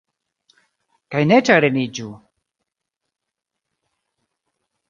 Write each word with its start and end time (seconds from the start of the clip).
Kaj 1.15 1.21
ne 1.31 1.37
ĉagreniĝu. 1.49 2.09